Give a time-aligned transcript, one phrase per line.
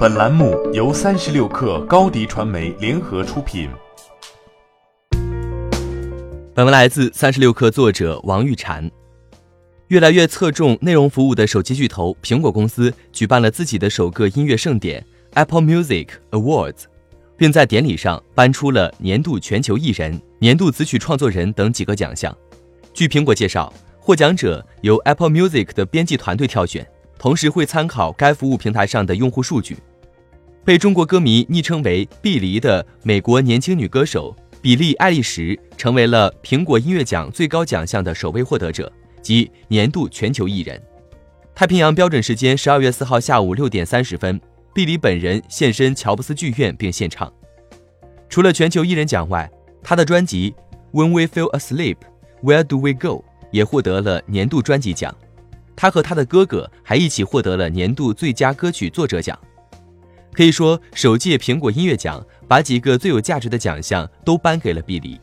[0.00, 3.68] 本栏目由三十六氪高低传媒联合出品。
[6.54, 8.90] 本文来自三十六氪作者王玉婵。
[9.88, 16.84] 越来越侧重内容服务的手机巨头苹果公司举办了自己的首个音乐盛典 Apple Music Awards，
[17.36, 22.34] 并在典礼上颁出了年度全球艺人、年度词曲创作人等几个奖项。
[22.94, 26.86] 据苹果介绍，获奖者由 Apple Music 的编辑团队挑选。
[27.18, 29.76] 同时会参考该服务平台上的用户数据。
[30.64, 38.92] 被中国歌迷昵称为“碧梨”的美国年轻女歌手比利·爱丽什成为了苹果音乐奖最高奖项的首位获得者，
[39.22, 40.80] 即年度全球艺人。
[41.54, 44.38] 太平洋标准时间十二月四号下午六点三十分，
[44.74, 47.32] 碧梨本人现身乔布斯剧院并献唱。
[48.28, 49.50] 除了全球艺人奖外，
[49.82, 50.54] 她的专辑
[50.92, 51.96] 《When We Feel Asleep,
[52.42, 55.14] Where Do We Go》也获得了年度专辑奖。
[55.74, 59.38] 他和他的哥哥还一起获得了年度最佳歌曲作者奖。
[60.32, 65.20] 可以说，首届苹果音乐奖把几个最有价值的奖项都颁给了碧梨。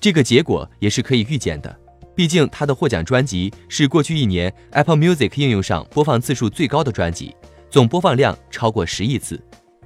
[0.00, 1.74] 这个结果也是可以预见的，
[2.14, 7.34] 毕竟他的获奖专辑是过去一年 Apple Music 应用上播放次数最高的专辑，
[7.70, 9.40] 总播放量超过十亿次。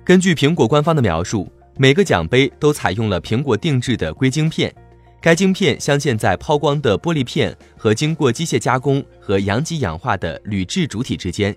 [0.05, 4.75] 根据苹果官方的描述，每个奖杯都采用了苹果定制的硅晶片。
[5.20, 11.56] 该晶片镶嵌在抛光的玻璃片和经过机械加工和阳极氧化的铝制主体之间。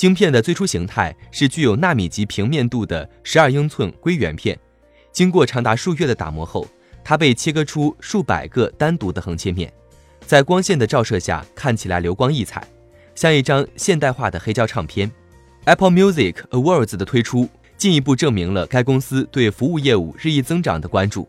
[0.00, 4.58] 晶片的最初形态是具有纳米级平面度的十二英寸硅圆片，
[5.12, 6.66] 经过长达数月的打磨后，
[7.04, 9.70] 它被切割出数百个单独的横切面，
[10.24, 12.66] 在光线的照射下看起来流光溢彩，
[13.14, 15.12] 像一张现代化的黑胶唱片。
[15.66, 21.28] Apple Music Awards 的推出进一步证明了该公司对服务业务日益增长的关注。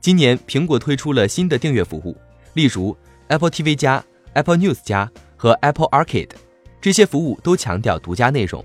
[0.00, 2.16] 今年，苹果推出了新的订阅服务，
[2.52, 6.30] 例如 Apple TV 加、Apple News 加和 Apple Arcade，
[6.84, 8.62] 这些服务都强调独家内容。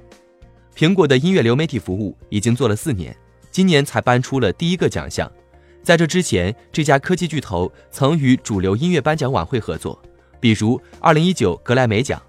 [0.76, 3.16] 苹果的音乐流媒体服务已经做了四年，
[3.50, 5.32] 今年才颁出了第一个奖项。
[5.82, 9.98] 在这之前，这家科技巨头曾与主流音乐颁奖晚会合作，
[10.38, 12.22] 比如2019格莱美奖，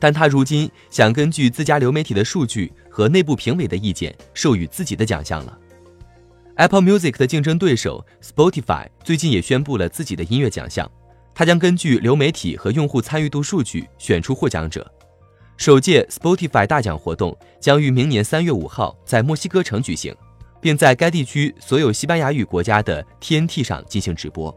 [0.00, 5.56] 但他如今想根据自家流媒体的数据和内部评委的意见，授予自己的奖项了。
[6.56, 10.90] Apple Music 的竞争对手 Spotify 最近也宣布了自己的音乐奖项，
[11.32, 14.92] 它将根据流媒体和用户参与度数据选出获奖者。
[15.56, 20.14] 首届 Spotify 大奖活动将于明年三月五号在墨西哥城举行，
[20.60, 24.54] 并在该地区所有西班牙语国家的 TNT 上进行直播。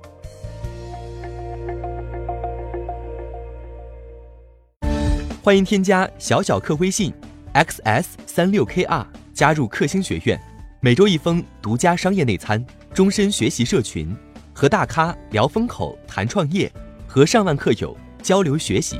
[5.42, 7.14] 欢迎添加小小客微信
[7.54, 10.40] xs 三六 kr 加入克星学院。
[10.82, 14.16] 每周一封独家商业内参，终身学习社群，
[14.54, 16.72] 和大咖聊风口、谈创业，
[17.08, 19.00] 和上万客友交流学习。